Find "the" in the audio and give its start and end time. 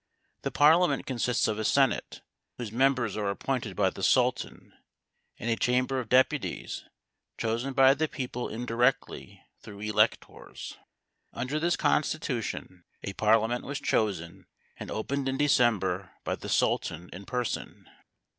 0.41-0.49, 3.91-4.01, 7.93-8.07, 16.35-16.49